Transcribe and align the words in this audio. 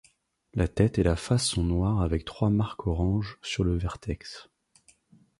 La 0.55 0.67
tête 0.67 0.97
et 0.97 1.03
la 1.03 1.15
face 1.15 1.45
sont 1.45 1.61
noires 1.61 2.01
avec 2.01 2.25
trois 2.25 2.49
marques 2.49 2.87
orange 2.87 3.37
sur 3.43 3.63
le 3.63 3.77
vertex. 3.77 4.49